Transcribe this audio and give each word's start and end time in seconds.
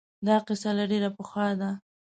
دا 0.27 0.35
قصه 0.47 0.69
له 0.77 0.83
ډېر 0.91 1.03
پخوا 1.17 1.47
ده 1.59 1.69